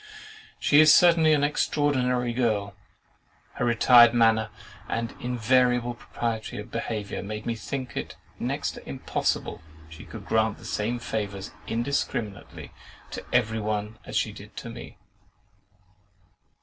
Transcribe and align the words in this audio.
She 0.57 0.79
is 0.79 0.91
certainly 0.91 1.31
an 1.31 1.43
extraordinary 1.43 2.33
girl! 2.33 2.73
Her 3.53 3.65
retired 3.65 4.15
manner, 4.15 4.49
and 4.89 5.11
invariable 5.19 5.93
propriety 5.93 6.57
of 6.57 6.71
behaviour 6.71 7.21
made 7.21 7.45
me 7.45 7.53
think 7.53 7.95
it 7.95 8.15
next 8.39 8.71
to 8.71 8.89
impossible 8.89 9.61
she 9.89 10.05
could 10.05 10.25
grant 10.25 10.57
the 10.57 10.65
same 10.65 10.97
favours 10.97 11.51
indiscriminately 11.67 12.71
to 13.11 13.23
every 13.31 13.59
one 13.59 13.99
that 14.03 14.15
she 14.15 14.31
did 14.31 14.57
to 14.57 14.69
me. 14.71 14.97